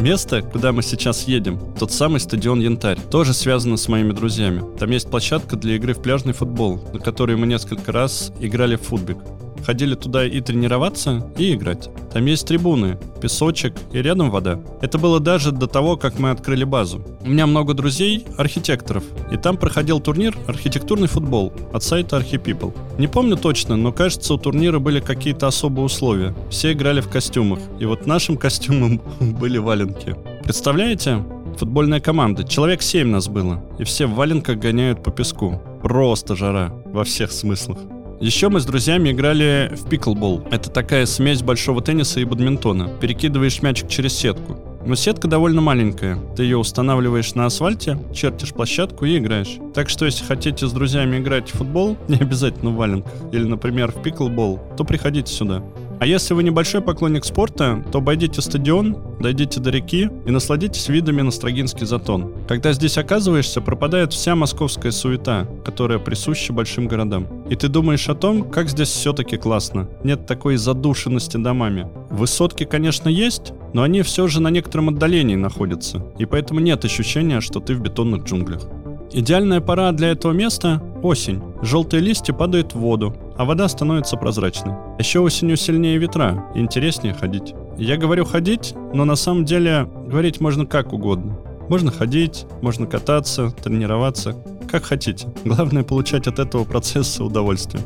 Место, 0.00 0.42
куда 0.42 0.70
мы 0.70 0.82
сейчас 0.84 1.24
едем, 1.24 1.58
тот 1.76 1.90
самый 1.90 2.20
стадион 2.20 2.60
Янтарь, 2.60 3.00
тоже 3.10 3.34
связано 3.34 3.76
с 3.76 3.88
моими 3.88 4.12
друзьями. 4.12 4.62
Там 4.78 4.90
есть 4.90 5.10
площадка 5.10 5.56
для 5.56 5.74
игры 5.74 5.92
в 5.92 6.00
пляжный 6.00 6.34
футбол, 6.34 6.80
на 6.92 7.00
которой 7.00 7.36
мы 7.36 7.48
несколько 7.48 7.90
раз 7.90 8.32
играли 8.38 8.76
в 8.76 8.82
футбик 8.82 9.18
ходили 9.68 9.94
туда 9.94 10.24
и 10.24 10.40
тренироваться, 10.40 11.30
и 11.36 11.52
играть. 11.52 11.90
Там 12.10 12.24
есть 12.24 12.48
трибуны, 12.48 12.98
песочек 13.20 13.74
и 13.92 13.98
рядом 14.00 14.30
вода. 14.30 14.58
Это 14.80 14.96
было 14.96 15.20
даже 15.20 15.52
до 15.52 15.66
того, 15.66 15.98
как 15.98 16.18
мы 16.18 16.30
открыли 16.30 16.64
базу. 16.64 17.04
У 17.20 17.28
меня 17.28 17.46
много 17.46 17.74
друзей, 17.74 18.24
архитекторов, 18.38 19.04
и 19.30 19.36
там 19.36 19.58
проходил 19.58 20.00
турнир 20.00 20.34
«Архитектурный 20.46 21.06
футбол» 21.06 21.52
от 21.74 21.82
сайта 21.82 22.16
ArchiPeople. 22.16 22.72
Не 22.98 23.08
помню 23.08 23.36
точно, 23.36 23.76
но 23.76 23.92
кажется, 23.92 24.32
у 24.32 24.38
турнира 24.38 24.78
были 24.78 25.00
какие-то 25.00 25.46
особые 25.46 25.84
условия. 25.84 26.34
Все 26.48 26.72
играли 26.72 27.02
в 27.02 27.10
костюмах, 27.10 27.58
и 27.78 27.84
вот 27.84 28.06
нашим 28.06 28.36
костюмом 28.38 29.02
были 29.20 29.58
валенки. 29.58 30.16
Представляете? 30.44 31.22
Футбольная 31.58 32.00
команда. 32.00 32.44
Человек 32.44 32.80
7 32.80 33.06
нас 33.06 33.28
было. 33.28 33.62
И 33.78 33.84
все 33.84 34.06
в 34.06 34.14
валенках 34.14 34.56
гоняют 34.56 35.02
по 35.02 35.10
песку. 35.10 35.60
Просто 35.82 36.36
жара. 36.36 36.72
Во 36.86 37.04
всех 37.04 37.32
смыслах. 37.32 37.78
Еще 38.20 38.48
мы 38.48 38.58
с 38.58 38.64
друзьями 38.64 39.12
играли 39.12 39.72
в 39.76 39.88
пиклбол. 39.88 40.42
Это 40.50 40.70
такая 40.70 41.06
смесь 41.06 41.42
большого 41.42 41.80
тенниса 41.80 42.18
и 42.18 42.24
бадминтона. 42.24 42.88
Перекидываешь 43.00 43.62
мячик 43.62 43.88
через 43.88 44.12
сетку. 44.12 44.56
Но 44.84 44.96
сетка 44.96 45.28
довольно 45.28 45.60
маленькая. 45.60 46.18
Ты 46.34 46.42
ее 46.42 46.56
устанавливаешь 46.56 47.34
на 47.34 47.46
асфальте, 47.46 47.96
чертишь 48.12 48.52
площадку 48.52 49.04
и 49.04 49.18
играешь. 49.18 49.58
Так 49.72 49.88
что 49.88 50.04
если 50.04 50.24
хотите 50.24 50.66
с 50.66 50.72
друзьями 50.72 51.18
играть 51.18 51.48
в 51.48 51.58
футбол, 51.58 51.96
не 52.08 52.16
обязательно 52.16 52.70
в 52.70 52.74
валенках, 52.74 53.12
или, 53.30 53.44
например, 53.44 53.92
в 53.92 54.02
пиклбол, 54.02 54.58
то 54.76 54.82
приходите 54.82 55.32
сюда. 55.32 55.62
А 56.00 56.06
если 56.06 56.32
вы 56.34 56.44
небольшой 56.44 56.80
поклонник 56.80 57.24
спорта, 57.24 57.84
то 57.90 57.98
обойдите 57.98 58.40
стадион, 58.40 58.96
дойдите 59.18 59.58
до 59.58 59.70
реки 59.70 60.08
и 60.26 60.30
насладитесь 60.30 60.88
видами 60.88 61.22
на 61.22 61.32
Строгинский 61.32 61.86
затон. 61.86 62.32
Когда 62.46 62.72
здесь 62.72 62.98
оказываешься, 62.98 63.60
пропадает 63.60 64.12
вся 64.12 64.36
московская 64.36 64.92
суета, 64.92 65.48
которая 65.64 65.98
присуща 65.98 66.52
большим 66.52 66.86
городам. 66.86 67.26
И 67.50 67.56
ты 67.56 67.66
думаешь 67.68 68.08
о 68.08 68.14
том, 68.14 68.48
как 68.48 68.68
здесь 68.68 68.88
все-таки 68.88 69.36
классно. 69.36 69.88
Нет 70.04 70.26
такой 70.26 70.56
задушенности 70.56 71.36
домами. 71.36 71.88
Высотки, 72.10 72.64
конечно, 72.64 73.08
есть, 73.08 73.52
но 73.72 73.82
они 73.82 74.02
все 74.02 74.28
же 74.28 74.40
на 74.40 74.50
некотором 74.50 74.90
отдалении 74.90 75.36
находятся. 75.36 76.06
И 76.18 76.26
поэтому 76.26 76.60
нет 76.60 76.84
ощущения, 76.84 77.40
что 77.40 77.58
ты 77.58 77.74
в 77.74 77.80
бетонных 77.80 78.22
джунглях. 78.22 78.62
Идеальная 79.12 79.60
пора 79.60 79.90
для 79.92 80.08
этого 80.08 80.32
места– 80.32 80.82
осень. 81.02 81.42
Желтые 81.62 82.02
листья 82.02 82.34
падают 82.34 82.74
в 82.74 82.78
воду, 82.78 83.16
а 83.38 83.44
вода 83.44 83.68
становится 83.68 84.16
прозрачной. 84.16 84.74
Еще 84.98 85.20
осенью 85.20 85.56
сильнее 85.56 85.96
ветра, 85.96 86.50
интереснее 86.54 87.14
ходить. 87.14 87.54
Я 87.78 87.96
говорю 87.96 88.24
ходить, 88.24 88.74
но 88.92 89.04
на 89.04 89.14
самом 89.14 89.44
деле 89.44 89.88
говорить 90.06 90.40
можно 90.40 90.66
как 90.66 90.92
угодно. 90.92 91.38
Можно 91.68 91.92
ходить, 91.92 92.46
можно 92.62 92.86
кататься, 92.86 93.50
тренироваться, 93.50 94.34
как 94.68 94.84
хотите. 94.84 95.28
Главное 95.44 95.84
получать 95.84 96.26
от 96.26 96.38
этого 96.40 96.64
процесса 96.64 97.22
удовольствие. 97.22 97.82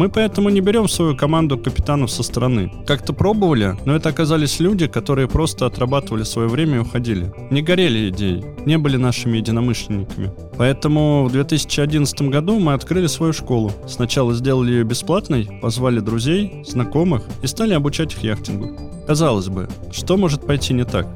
Мы 0.00 0.08
поэтому 0.08 0.48
не 0.48 0.62
берем 0.62 0.88
свою 0.88 1.14
команду 1.14 1.58
капитанов 1.58 2.10
со 2.10 2.22
стороны. 2.22 2.72
Как-то 2.86 3.12
пробовали, 3.12 3.76
но 3.84 3.94
это 3.94 4.08
оказались 4.08 4.58
люди, 4.58 4.86
которые 4.86 5.28
просто 5.28 5.66
отрабатывали 5.66 6.22
свое 6.22 6.48
время 6.48 6.76
и 6.76 6.78
уходили. 6.78 7.30
Не 7.50 7.60
горели 7.60 8.08
идеей, 8.08 8.42
не 8.64 8.78
были 8.78 8.96
нашими 8.96 9.36
единомышленниками. 9.36 10.32
Поэтому 10.56 11.26
в 11.26 11.32
2011 11.32 12.22
году 12.30 12.58
мы 12.58 12.72
открыли 12.72 13.08
свою 13.08 13.34
школу. 13.34 13.72
Сначала 13.86 14.32
сделали 14.32 14.72
ее 14.72 14.84
бесплатной, 14.84 15.50
позвали 15.60 16.00
друзей, 16.00 16.64
знакомых 16.66 17.22
и 17.42 17.46
стали 17.46 17.74
обучать 17.74 18.14
их 18.14 18.22
яхтингу. 18.22 18.70
Казалось 19.06 19.48
бы, 19.48 19.68
что 19.92 20.16
может 20.16 20.46
пойти 20.46 20.72
не 20.72 20.84
так? 20.86 21.08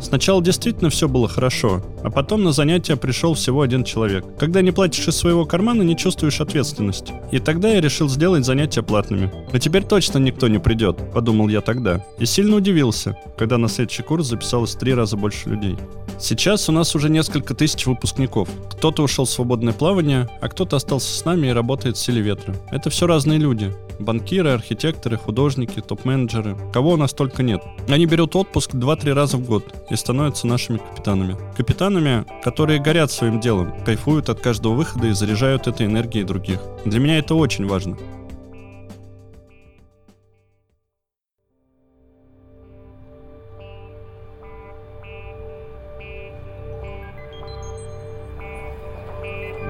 Сначала 0.00 0.42
действительно 0.42 0.90
все 0.90 1.08
было 1.08 1.28
хорошо, 1.28 1.82
а 2.02 2.10
потом 2.10 2.42
на 2.42 2.52
занятия 2.52 2.96
пришел 2.96 3.34
всего 3.34 3.60
один 3.60 3.84
человек. 3.84 4.24
Когда 4.38 4.62
не 4.62 4.72
платишь 4.72 5.06
из 5.06 5.16
своего 5.16 5.44
кармана, 5.44 5.82
не 5.82 5.96
чувствуешь 5.96 6.40
ответственности. 6.40 7.14
И 7.30 7.38
тогда 7.38 7.68
я 7.68 7.80
решил 7.80 8.08
сделать 8.08 8.44
занятия 8.44 8.82
платными. 8.82 9.30
Но 9.52 9.58
теперь 9.58 9.84
точно 9.84 10.18
никто 10.18 10.48
не 10.48 10.58
придет, 10.58 10.98
подумал 11.12 11.48
я 11.48 11.60
тогда. 11.60 12.04
И 12.18 12.26
сильно 12.26 12.56
удивился, 12.56 13.16
когда 13.36 13.58
на 13.58 13.68
следующий 13.68 14.02
курс 14.02 14.26
записалось 14.26 14.74
три 14.74 14.94
раза 14.94 15.16
больше 15.16 15.50
людей. 15.50 15.76
Сейчас 16.18 16.68
у 16.68 16.72
нас 16.72 16.94
уже 16.94 17.08
несколько 17.08 17.54
тысяч 17.54 17.86
выпускников. 17.86 18.48
Кто-то 18.72 19.02
ушел 19.02 19.24
в 19.24 19.30
свободное 19.30 19.72
плавание, 19.72 20.28
а 20.40 20.48
кто-то 20.48 20.76
остался 20.76 21.16
с 21.16 21.24
нами 21.24 21.48
и 21.48 21.52
работает 21.52 21.96
в 21.96 22.00
силе 22.00 22.20
ветра. 22.20 22.54
Это 22.70 22.90
все 22.90 23.06
разные 23.06 23.38
люди. 23.38 23.72
Банкиры, 23.98 24.50
архитекторы, 24.50 25.16
художники, 25.16 25.80
топ-менеджеры. 25.80 26.56
Кого 26.72 26.92
у 26.92 26.96
нас 26.96 27.12
только 27.12 27.42
нет. 27.42 27.62
Они 27.88 28.06
берут 28.06 28.36
отпуск 28.36 28.74
2-3 28.74 29.12
раза 29.12 29.36
в 29.36 29.46
год 29.46 29.64
и 29.90 29.96
становятся 29.96 30.46
нашими 30.46 30.78
капитанами. 30.78 31.36
Капитанами, 31.56 32.24
которые 32.42 32.80
горят 32.80 33.10
своим 33.10 33.40
делом, 33.40 33.74
кайфуют 33.84 34.28
от 34.28 34.40
каждого 34.40 34.74
выхода 34.74 35.08
и 35.08 35.12
заряжают 35.12 35.66
этой 35.66 35.86
энергией 35.86 36.24
других. 36.24 36.60
Для 36.84 37.00
меня 37.00 37.18
это 37.18 37.34
очень 37.34 37.66
важно. 37.66 37.96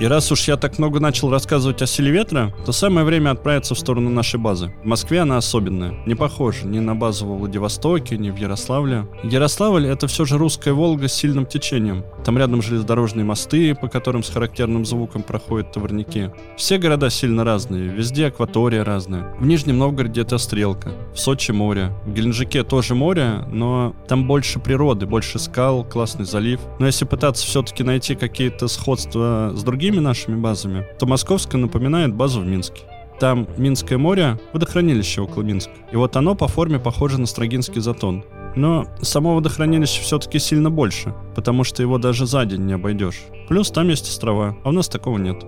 И 0.01 0.07
раз 0.07 0.33
уж 0.33 0.49
я 0.49 0.57
так 0.57 0.79
много 0.79 0.99
начал 0.99 1.31
рассказывать 1.31 1.83
о 1.83 1.87
силе 1.87 2.11
ветра, 2.11 2.55
то 2.65 2.73
самое 2.73 3.05
время 3.05 3.33
отправиться 3.33 3.75
в 3.75 3.79
сторону 3.79 4.09
нашей 4.09 4.41
базы. 4.41 4.73
В 4.83 4.87
Москве 4.87 5.21
она 5.21 5.37
особенная. 5.37 5.93
Не 6.07 6.15
похожа 6.15 6.67
ни 6.67 6.79
на 6.79 6.95
базу 6.95 7.27
во 7.27 7.37
Владивостоке, 7.37 8.17
ни 8.17 8.31
в 8.31 8.37
Ярославле. 8.37 9.07
Ярославль— 9.23 9.87
это 9.89 10.07
все 10.07 10.25
же 10.25 10.39
русская 10.39 10.73
Волга 10.73 11.07
с 11.07 11.13
сильным 11.13 11.45
течением. 11.45 12.07
Там 12.25 12.39
рядом 12.39 12.63
железнодорожные 12.63 13.25
мосты, 13.25 13.75
по 13.75 13.89
которым 13.89 14.23
с 14.23 14.31
характерным 14.31 14.85
звуком 14.85 15.23
проходят 15.23 15.73
товарники. 15.73 16.31
Все 16.57 16.79
города 16.79 17.11
сильно 17.11 17.45
разные, 17.45 17.89
везде 17.89 18.27
акватория 18.27 18.85
разная. 18.85 19.35
В 19.39 19.47
Нижнем 19.47 19.79
Новгороде 19.79 20.21
это 20.21 20.39
стрелка, 20.39 20.93
в 21.15 21.19
Сочи 21.19 21.53
море, 21.53 21.93
в 22.05 22.13
Геленджике 22.13 22.63
тоже 22.63 22.95
море, 22.95 23.45
но 23.51 23.95
там 24.09 24.27
больше 24.27 24.61
природы, 24.61 25.07
больше 25.07 25.39
скал, 25.39 25.85
классный 25.85 26.25
залив. 26.25 26.61
Но 26.79 26.87
если 26.87 27.05
пытаться 27.05 27.47
все-таки 27.47 27.83
найти 27.83 28.15
какие-то 28.15 28.69
сходства 28.69 29.53
с 29.55 29.63
другими 29.63 29.99
нашими 29.99 30.37
базами, 30.37 30.87
то 30.99 31.07
Московская 31.07 31.59
напоминает 31.59 32.15
базу 32.15 32.41
в 32.41 32.47
Минске. 32.47 32.83
Там 33.21 33.47
Минское 33.59 33.99
море, 33.99 34.41
водохранилище 34.55 35.21
около 35.21 35.43
Минска. 35.43 35.73
И 35.93 35.97
вот 35.97 36.17
оно 36.17 36.35
по 36.35 36.49
форме 36.49 36.79
похоже 36.79 37.21
на 37.21 37.27
Строгинский 37.27 37.81
затон. 37.81 38.25
Но 38.57 38.87
само 39.03 39.35
водохранилище 39.35 40.03
все-таки 40.03 40.39
сильно 40.39 40.71
больше, 40.71 41.15
потому 41.35 41.65
что 41.65 41.83
его 41.83 41.99
даже 41.99 42.27
за 42.27 42.45
день 42.45 42.67
не 42.67 42.73
обойдешь. 42.73 43.21
Плюс 43.49 43.71
там 43.71 43.89
есть 43.89 44.09
острова, 44.09 44.57
а 44.65 44.69
у 44.69 44.73
нас 44.73 44.89
такого 44.89 45.19
нет. 45.19 45.45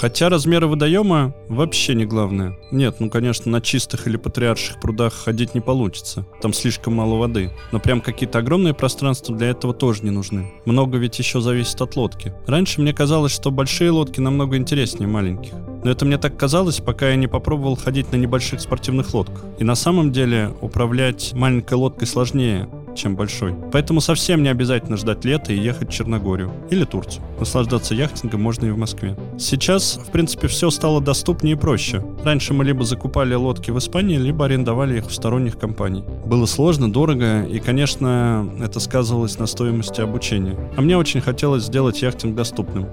Хотя 0.00 0.28
размеры 0.28 0.66
водоема 0.66 1.34
вообще 1.48 1.94
не 1.94 2.06
главное. 2.06 2.58
Нет, 2.70 2.96
ну 3.00 3.10
конечно, 3.10 3.50
на 3.50 3.60
чистых 3.60 4.06
или 4.06 4.16
патриарших 4.16 4.80
прудах 4.80 5.12
ходить 5.12 5.54
не 5.54 5.60
получится. 5.60 6.26
Там 6.40 6.52
слишком 6.52 6.94
мало 6.94 7.16
воды. 7.16 7.50
Но 7.72 7.80
прям 7.80 8.00
какие-то 8.00 8.38
огромные 8.38 8.74
пространства 8.74 9.36
для 9.36 9.48
этого 9.48 9.74
тоже 9.74 10.04
не 10.04 10.10
нужны. 10.10 10.52
Много 10.64 10.98
ведь 10.98 11.18
еще 11.18 11.40
зависит 11.40 11.80
от 11.80 11.96
лодки. 11.96 12.32
Раньше 12.46 12.80
мне 12.80 12.92
казалось, 12.92 13.32
что 13.32 13.50
большие 13.50 13.90
лодки 13.90 14.20
намного 14.20 14.56
интереснее 14.56 15.08
маленьких. 15.08 15.52
Но 15.82 15.90
это 15.90 16.04
мне 16.04 16.18
так 16.18 16.36
казалось, 16.36 16.80
пока 16.80 17.08
я 17.08 17.16
не 17.16 17.26
попробовал 17.26 17.76
ходить 17.76 18.12
на 18.12 18.16
небольших 18.16 18.60
спортивных 18.60 19.14
лодках. 19.14 19.44
И 19.58 19.64
на 19.64 19.74
самом 19.74 20.12
деле 20.12 20.54
управлять 20.60 21.32
маленькой 21.32 21.74
лодкой 21.74 22.06
сложнее, 22.06 22.68
чем 22.94 23.16
большой. 23.16 23.54
Поэтому 23.72 24.00
совсем 24.00 24.42
не 24.42 24.48
обязательно 24.48 24.96
ждать 24.96 25.24
лета 25.24 25.52
и 25.52 25.58
ехать 25.58 25.88
в 25.88 25.92
Черногорию 25.92 26.52
или 26.70 26.84
Турцию. 26.84 27.24
Наслаждаться 27.38 27.94
яхтингом 27.94 28.42
можно 28.42 28.66
и 28.66 28.70
в 28.70 28.78
Москве. 28.78 29.16
Сейчас, 29.38 29.96
в 29.96 30.10
принципе, 30.10 30.48
все 30.48 30.70
стало 30.70 31.00
доступнее 31.00 31.56
и 31.56 31.58
проще. 31.58 32.04
Раньше 32.24 32.54
мы 32.54 32.64
либо 32.64 32.84
закупали 32.84 33.34
лодки 33.34 33.70
в 33.70 33.78
Испании, 33.78 34.16
либо 34.16 34.44
арендовали 34.44 34.98
их 34.98 35.06
у 35.06 35.10
сторонних 35.10 35.58
компаний. 35.58 36.04
Было 36.26 36.46
сложно, 36.46 36.92
дорого, 36.92 37.42
и, 37.44 37.58
конечно, 37.58 38.48
это 38.60 38.80
сказывалось 38.80 39.38
на 39.38 39.46
стоимости 39.46 40.00
обучения. 40.00 40.56
А 40.76 40.80
мне 40.80 40.96
очень 40.96 41.20
хотелось 41.20 41.64
сделать 41.64 42.02
яхтинг 42.02 42.34
доступным. 42.34 42.86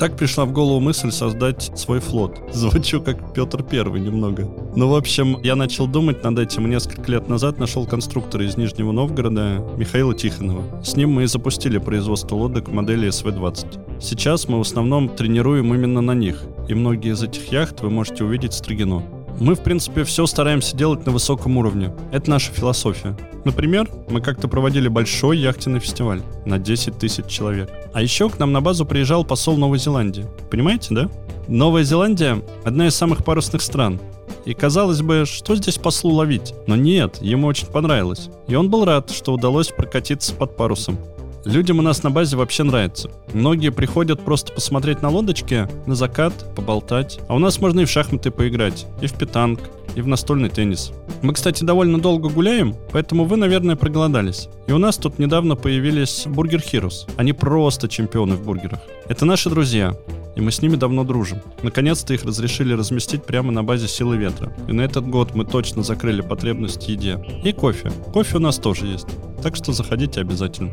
Так 0.00 0.16
пришла 0.16 0.46
в 0.46 0.52
голову 0.52 0.80
мысль 0.80 1.10
создать 1.10 1.78
свой 1.78 2.00
флот. 2.00 2.40
Звучу 2.54 3.02
как 3.02 3.34
Петр 3.34 3.62
Первый 3.62 4.00
немного. 4.00 4.50
Ну, 4.74 4.88
в 4.88 4.94
общем, 4.94 5.38
я 5.42 5.56
начал 5.56 5.86
думать 5.86 6.24
над 6.24 6.38
этим 6.38 6.70
несколько 6.70 7.12
лет 7.12 7.28
назад 7.28 7.58
нашел 7.58 7.84
конструктора 7.84 8.46
из 8.46 8.56
Нижнего 8.56 8.92
Новгорода 8.92 9.62
Михаила 9.76 10.14
Тихонова. 10.14 10.82
С 10.82 10.96
ним 10.96 11.10
мы 11.10 11.24
и 11.24 11.26
запустили 11.26 11.76
производство 11.76 12.34
лодок 12.34 12.68
модели 12.68 13.10
СВ-20. 13.10 14.00
Сейчас 14.00 14.48
мы 14.48 14.56
в 14.56 14.62
основном 14.62 15.10
тренируем 15.10 15.74
именно 15.74 16.00
на 16.00 16.14
них, 16.14 16.44
и 16.66 16.72
многие 16.72 17.12
из 17.12 17.22
этих 17.22 17.52
яхт 17.52 17.82
вы 17.82 17.90
можете 17.90 18.24
увидеть 18.24 18.54
в 18.54 18.56
Строгино. 18.56 19.02
Мы, 19.38 19.54
в 19.54 19.60
принципе, 19.60 20.04
все 20.04 20.24
стараемся 20.24 20.74
делать 20.76 21.04
на 21.04 21.12
высоком 21.12 21.58
уровне. 21.58 21.94
Это 22.10 22.30
наша 22.30 22.52
философия. 22.52 23.18
Например, 23.44 23.86
мы 24.08 24.20
как-то 24.20 24.48
проводили 24.48 24.88
большой 24.88 25.38
яхтенный 25.38 25.80
фестиваль 25.80 26.22
на 26.46 26.58
10 26.58 26.98
тысяч 26.98 27.26
человек. 27.26 27.70
А 27.92 28.02
еще 28.02 28.28
к 28.28 28.38
нам 28.38 28.52
на 28.52 28.60
базу 28.60 28.84
приезжал 28.84 29.24
посол 29.24 29.56
Новой 29.56 29.78
Зеландии. 29.78 30.26
Понимаете, 30.50 30.94
да? 30.94 31.10
Новая 31.48 31.82
Зеландия– 31.82 32.42
одна 32.64 32.86
из 32.86 32.94
самых 32.94 33.24
парусных 33.24 33.62
стран. 33.62 34.00
И 34.44 34.54
казалось 34.54 35.02
бы, 35.02 35.24
что 35.26 35.56
здесь 35.56 35.78
послу 35.78 36.12
ловить? 36.12 36.54
Но 36.66 36.76
нет, 36.76 37.18
ему 37.20 37.48
очень 37.48 37.66
понравилось. 37.66 38.30
И 38.46 38.54
он 38.54 38.70
был 38.70 38.84
рад, 38.84 39.10
что 39.10 39.32
удалось 39.32 39.68
прокатиться 39.68 40.34
под 40.34 40.56
парусом. 40.56 40.98
Людям 41.44 41.78
у 41.78 41.82
нас 41.82 42.02
на 42.02 42.10
базе 42.10 42.36
вообще 42.36 42.64
нравится. 42.64 43.10
Многие 43.32 43.70
приходят 43.70 44.20
просто 44.20 44.52
посмотреть 44.52 45.00
на 45.02 45.08
лодочке, 45.08 45.68
на 45.86 45.94
закат, 45.94 46.32
поболтать. 46.54 47.18
А 47.28 47.34
у 47.34 47.38
нас 47.38 47.60
можно 47.60 47.80
и 47.80 47.84
в 47.86 47.90
шахматы 47.90 48.30
поиграть, 48.30 48.86
и 49.00 49.06
в 49.06 49.14
питанг, 49.14 49.60
и 49.94 50.00
в 50.00 50.06
настольный 50.06 50.48
теннис. 50.48 50.92
Мы, 51.22 51.34
кстати, 51.34 51.64
довольно 51.64 52.00
долго 52.00 52.28
гуляем, 52.28 52.74
поэтому 52.92 53.24
вы, 53.24 53.36
наверное, 53.36 53.76
проголодались. 53.76 54.48
И 54.66 54.72
у 54.72 54.78
нас 54.78 54.96
тут 54.96 55.18
недавно 55.18 55.56
появились 55.56 56.24
Бургер 56.26 56.60
Heroes. 56.60 57.10
Они 57.16 57.32
просто 57.32 57.88
чемпионы 57.88 58.36
в 58.36 58.44
бургерах. 58.44 58.80
Это 59.08 59.24
наши 59.24 59.50
друзья, 59.50 59.94
и 60.36 60.40
мы 60.40 60.50
с 60.52 60.62
ними 60.62 60.76
давно 60.76 61.04
дружим. 61.04 61.40
Наконец-то 61.62 62.14
их 62.14 62.24
разрешили 62.24 62.72
разместить 62.72 63.24
прямо 63.24 63.52
на 63.52 63.62
базе 63.62 63.88
Силы 63.88 64.16
Ветра. 64.16 64.54
И 64.68 64.72
на 64.72 64.82
этот 64.82 65.06
год 65.08 65.34
мы 65.34 65.44
точно 65.44 65.82
закрыли 65.82 66.20
потребность 66.20 66.84
в 66.84 66.88
еде. 66.88 67.18
И 67.44 67.52
кофе. 67.52 67.90
Кофе 68.12 68.36
у 68.36 68.40
нас 68.40 68.58
тоже 68.58 68.86
есть. 68.86 69.08
Так 69.42 69.56
что 69.56 69.72
заходите 69.72 70.20
обязательно. 70.20 70.72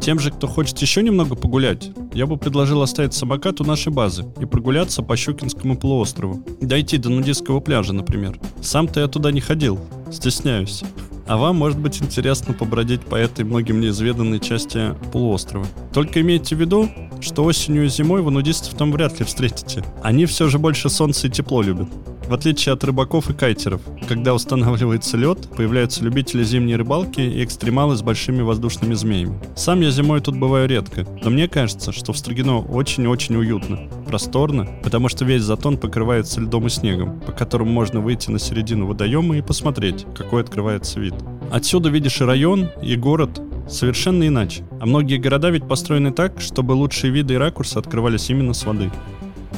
Тем 0.00 0.18
же, 0.18 0.30
кто 0.30 0.46
хочет 0.46 0.78
еще 0.78 1.02
немного 1.02 1.34
погулять, 1.36 1.90
я 2.14 2.26
бы 2.26 2.38
предложил 2.38 2.80
оставить 2.80 3.12
самокат 3.12 3.60
у 3.60 3.64
нашей 3.64 3.92
базы 3.92 4.24
и 4.40 4.46
прогуляться 4.46 5.02
по 5.02 5.14
Щукинскому 5.14 5.76
полуострову. 5.76 6.42
Дойти 6.60 6.96
до 6.96 7.10
нудистского 7.10 7.60
пляжа, 7.60 7.92
например. 7.92 8.40
Сам-то 8.62 9.00
я 9.00 9.08
туда 9.08 9.30
не 9.30 9.40
ходил, 9.40 9.78
стесняюсь. 10.10 10.82
А 11.26 11.36
вам 11.36 11.56
может 11.56 11.78
быть 11.78 12.02
интересно 12.02 12.54
побродить 12.54 13.02
по 13.02 13.14
этой 13.14 13.44
многим 13.44 13.80
неизведанной 13.80 14.40
части 14.40 14.96
полуострова. 15.12 15.66
Только 15.92 16.22
имейте 16.22 16.56
в 16.56 16.60
виду, 16.60 16.88
что 17.20 17.44
осенью 17.44 17.84
и 17.84 17.88
зимой 17.88 18.22
вы 18.22 18.30
нудистов 18.30 18.74
там 18.74 18.90
вряд 18.90 19.20
ли 19.20 19.26
встретите. 19.26 19.84
Они 20.02 20.24
все 20.24 20.48
же 20.48 20.58
больше 20.58 20.88
солнца 20.88 21.26
и 21.26 21.30
тепло 21.30 21.62
любят. 21.62 21.88
В 22.30 22.32
отличие 22.32 22.74
от 22.74 22.84
рыбаков 22.84 23.28
и 23.28 23.32
кайтеров, 23.32 23.80
когда 24.06 24.34
устанавливается 24.34 25.16
лед, 25.16 25.48
появляются 25.56 26.04
любители 26.04 26.44
зимней 26.44 26.76
рыбалки 26.76 27.20
и 27.20 27.42
экстремалы 27.42 27.96
с 27.96 28.02
большими 28.02 28.40
воздушными 28.40 28.94
змеями. 28.94 29.40
Сам 29.56 29.80
я 29.80 29.90
зимой 29.90 30.20
тут 30.20 30.38
бываю 30.38 30.68
редко, 30.68 31.04
но 31.24 31.30
мне 31.30 31.48
кажется, 31.48 31.90
что 31.90 32.12
в 32.12 32.18
Строгино 32.18 32.60
очень-очень 32.60 33.34
уютно, 33.34 33.80
просторно, 34.06 34.68
потому 34.84 35.08
что 35.08 35.24
весь 35.24 35.42
затон 35.42 35.76
покрывается 35.76 36.40
льдом 36.40 36.68
и 36.68 36.70
снегом, 36.70 37.18
по 37.18 37.32
которому 37.32 37.72
можно 37.72 37.98
выйти 37.98 38.30
на 38.30 38.38
середину 38.38 38.86
водоема 38.86 39.36
и 39.36 39.42
посмотреть, 39.42 40.06
какой 40.14 40.42
открывается 40.42 41.00
вид. 41.00 41.14
Отсюда 41.50 41.88
видишь 41.88 42.20
и 42.20 42.24
район, 42.24 42.68
и 42.80 42.94
город, 42.94 43.42
совершенно 43.68 44.28
иначе. 44.28 44.62
А 44.80 44.86
многие 44.86 45.16
города 45.16 45.50
ведь 45.50 45.66
построены 45.66 46.12
так, 46.12 46.40
чтобы 46.40 46.72
лучшие 46.74 47.12
виды 47.12 47.34
и 47.34 47.38
ракурсы 47.38 47.76
открывались 47.76 48.30
именно 48.30 48.54
с 48.54 48.64
воды. 48.64 48.88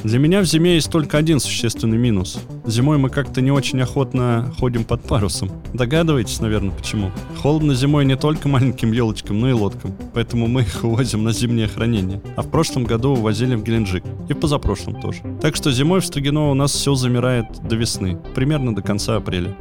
Для 0.03 0.19
меня 0.19 0.41
в 0.41 0.45
зиме 0.45 0.75
есть 0.75 0.91
только 0.91 1.17
один 1.17 1.39
существенный 1.39 1.97
минус. 1.97 2.37
Зимой 2.65 2.97
мы 2.97 3.09
как-то 3.09 3.39
не 3.39 3.51
очень 3.51 3.79
охотно 3.79 4.53
ходим 4.59 4.83
под 4.83 5.01
парусом. 5.03 5.49
Догадываетесь, 5.73 6.41
наверное, 6.41 6.71
почему? 6.71 7.09
Холодно 7.41 7.73
зимой 7.73 8.03
не 8.03 8.17
только 8.17 8.49
маленьким 8.49 8.91
елочкам, 8.91 9.39
но 9.39 9.49
и 9.49 9.53
лодкам. 9.53 9.95
Поэтому 10.13 10.47
мы 10.47 10.63
их 10.63 10.83
увозим 10.83 11.23
на 11.23 11.31
зимнее 11.31 11.69
хранение. 11.69 12.21
А 12.35 12.41
в 12.41 12.51
прошлом 12.51 12.83
году 12.83 13.11
увозили 13.11 13.55
в 13.55 13.63
Геленджик. 13.63 14.03
И 14.27 14.33
позапрошлом 14.33 14.99
тоже. 14.99 15.21
Так 15.41 15.55
что 15.55 15.71
зимой 15.71 16.01
в 16.01 16.05
Строгино 16.05 16.51
у 16.51 16.53
нас 16.53 16.73
все 16.73 16.95
замирает 16.95 17.45
до 17.65 17.77
весны. 17.77 18.19
Примерно 18.35 18.75
до 18.75 18.81
конца 18.81 19.15
апреля. 19.15 19.55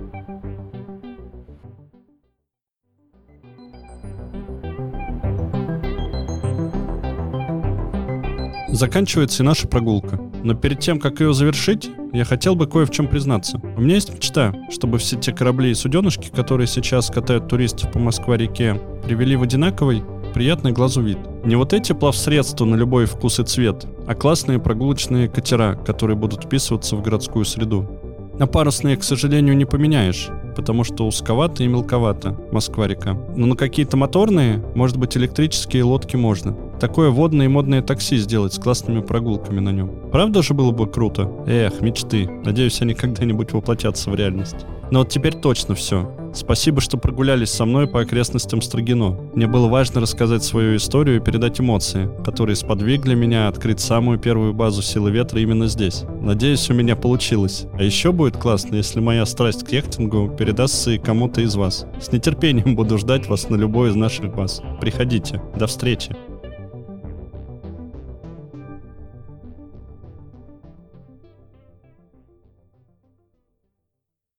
Заканчивается 8.72 9.44
и 9.44 9.46
наша 9.46 9.68
прогулка. 9.68 10.31
Но 10.42 10.54
перед 10.54 10.80
тем, 10.80 10.98
как 10.98 11.20
ее 11.20 11.32
завершить, 11.32 11.90
я 12.12 12.24
хотел 12.24 12.54
бы 12.54 12.66
кое 12.66 12.84
в 12.84 12.90
чем 12.90 13.06
признаться. 13.06 13.60
У 13.76 13.80
меня 13.80 13.94
есть 13.94 14.12
мечта, 14.12 14.52
чтобы 14.70 14.98
все 14.98 15.16
те 15.16 15.32
корабли 15.32 15.70
и 15.70 15.74
суденышки, 15.74 16.30
которые 16.30 16.66
сейчас 16.66 17.10
катают 17.10 17.48
туристов 17.48 17.92
по 17.92 17.98
Москва-реке, 17.98 18.80
привели 19.04 19.36
в 19.36 19.42
одинаковый, 19.42 20.02
приятный 20.34 20.72
глазу 20.72 21.02
вид. 21.02 21.18
Не 21.44 21.56
вот 21.56 21.72
эти 21.72 21.92
плавсредства 21.92 22.64
на 22.64 22.74
любой 22.74 23.06
вкус 23.06 23.38
и 23.38 23.44
цвет, 23.44 23.86
а 24.06 24.14
классные 24.14 24.58
прогулочные 24.58 25.28
катера, 25.28 25.74
которые 25.74 26.16
будут 26.16 26.44
вписываться 26.44 26.96
в 26.96 27.02
городскую 27.02 27.44
среду. 27.44 27.88
На 28.38 28.46
парусные, 28.46 28.96
к 28.96 29.04
сожалению, 29.04 29.56
не 29.56 29.64
поменяешь, 29.66 30.28
потому 30.54 30.84
что 30.84 31.06
узковато 31.06 31.64
и 31.64 31.66
мелковато 31.66 32.36
Москва-река. 32.52 33.16
Но 33.36 33.46
на 33.46 33.56
какие-то 33.56 33.96
моторные, 33.96 34.62
может 34.74 34.96
быть, 34.96 35.16
электрические 35.16 35.84
лодки 35.84 36.16
можно. 36.16 36.56
Такое 36.80 37.10
водное 37.10 37.46
и 37.46 37.48
модное 37.48 37.82
такси 37.82 38.16
сделать 38.16 38.54
с 38.54 38.58
классными 38.58 39.00
прогулками 39.00 39.60
на 39.60 39.70
нем. 39.70 39.90
Правда 40.10 40.42
же 40.42 40.54
было 40.54 40.72
бы 40.72 40.86
круто? 40.86 41.30
Эх, 41.46 41.80
мечты. 41.80 42.28
Надеюсь, 42.44 42.80
они 42.80 42.94
когда-нибудь 42.94 43.52
воплотятся 43.52 44.10
в 44.10 44.14
реальность. 44.14 44.66
Но 44.90 45.00
вот 45.00 45.08
теперь 45.08 45.34
точно 45.34 45.74
все. 45.74 46.10
Спасибо, 46.34 46.80
что 46.80 46.96
прогулялись 46.96 47.50
со 47.50 47.64
мной 47.64 47.86
по 47.86 48.00
окрестностям 48.00 48.62
Строгино. 48.62 49.18
Мне 49.34 49.46
было 49.46 49.68
важно 49.68 50.00
рассказать 50.00 50.42
свою 50.42 50.76
историю 50.76 51.16
и 51.16 51.20
передать 51.20 51.60
эмоции, 51.60 52.10
которые 52.24 52.56
сподвигли 52.56 53.14
меня 53.14 53.48
открыть 53.48 53.80
самую 53.80 54.18
первую 54.18 54.54
базу 54.54 54.82
силы 54.82 55.10
ветра 55.10 55.40
именно 55.40 55.66
здесь. 55.66 56.04
Надеюсь, 56.20 56.70
у 56.70 56.74
меня 56.74 56.96
получилось. 56.96 57.66
А 57.74 57.82
еще 57.82 58.12
будет 58.12 58.36
классно, 58.36 58.76
если 58.76 59.00
моя 59.00 59.26
страсть 59.26 59.64
к 59.64 59.72
яхтингу 59.72 60.34
передастся 60.38 60.92
и 60.92 60.98
кому-то 60.98 61.42
из 61.42 61.54
вас. 61.54 61.86
С 62.00 62.10
нетерпением 62.12 62.76
буду 62.76 62.98
ждать 62.98 63.26
вас 63.28 63.48
на 63.50 63.56
любой 63.56 63.90
из 63.90 63.94
наших 63.94 64.34
баз. 64.34 64.62
Приходите. 64.80 65.42
До 65.58 65.66
встречи. 65.66 66.16